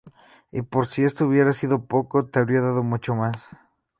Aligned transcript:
Y 0.51 0.63
por 0.63 0.87
si 0.87 1.03
esto 1.03 1.27
hubiera 1.27 1.53
sido 1.53 1.85
poco, 1.85 2.25
te 2.25 2.39
habría 2.39 2.61
dado 2.61 2.81
mucho 2.81 3.13
más. 3.13 3.55